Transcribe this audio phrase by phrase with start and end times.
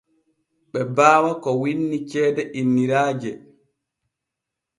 [0.71, 3.31] Ɓe baawa ko winni ceede innoraaje.